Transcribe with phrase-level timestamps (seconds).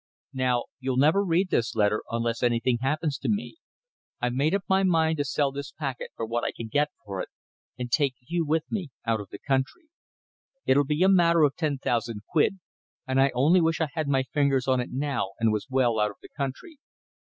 [0.33, 3.57] "Now you'll never read this letter unless anything happens to me.
[4.19, 7.21] I've made up my mind to sell this packet for what I can get for
[7.21, 7.29] it,
[7.77, 9.89] and take you with me out of the country.
[10.65, 12.57] It'll be a matter of ten thousand quid,
[13.07, 16.09] and I only wish I had my fingers on it now and was well out
[16.09, 16.79] of the country.